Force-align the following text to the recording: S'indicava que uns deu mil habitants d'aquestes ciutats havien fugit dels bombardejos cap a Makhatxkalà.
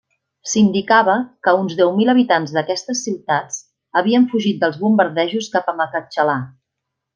S'indicava 0.51 1.17
que 1.47 1.53
uns 1.63 1.75
deu 1.81 1.91
mil 1.97 2.11
habitants 2.13 2.55
d'aquestes 2.57 3.03
ciutats 3.09 3.61
havien 4.01 4.27
fugit 4.33 4.61
dels 4.65 4.83
bombardejos 4.87 5.53
cap 5.59 5.71
a 5.75 5.77
Makhatxkalà. 5.85 6.41